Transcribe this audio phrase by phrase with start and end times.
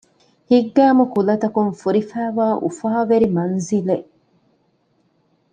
[0.49, 4.07] ހިތްގައިމު ކުލަތަކުން ފުރިފައިވާ އުފާވެރި މަންޒިލެއް